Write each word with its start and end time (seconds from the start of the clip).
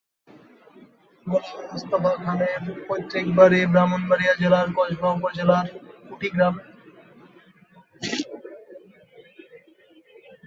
গোলাম 1.25 1.57
মোস্তফা 1.67 2.13
খানের 2.23 2.59
পৈতৃক 2.87 3.27
বাড়ি 3.37 3.59
ব্রাহ্মণবাড়িয়া 3.71 4.33
জেলার 4.41 4.67
কসবা 4.77 5.09
উপজেলার 5.17 5.65
কুটি 6.07 6.27
গ্রামে। 6.33 6.63